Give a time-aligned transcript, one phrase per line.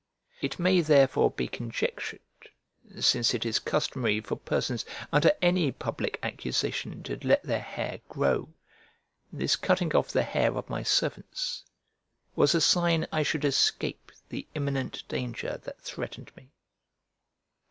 [0.41, 2.21] It may therefore be conjectured,
[2.99, 8.49] since it is customary for persons under any public accusation to let their hair grow,
[9.31, 11.63] this cutting off the hair of my servants
[12.35, 16.49] was a sign I should escape the imminent danger that threatened me.